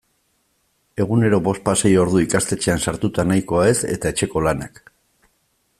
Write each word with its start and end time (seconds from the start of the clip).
Egunero 1.03 1.39
bospasei 1.47 1.91
ordu 2.05 2.23
ikastetxean 2.23 2.81
sartuta 2.91 3.29
nahikoa 3.33 3.69
ez 3.75 3.79
eta 3.97 4.15
etxeko 4.15 4.47
lanak. 4.49 4.83